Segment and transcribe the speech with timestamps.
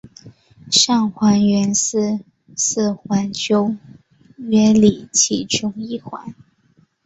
[0.71, 2.25] 上环原是
[2.57, 3.75] 四环九
[4.37, 6.33] 约里其中一环。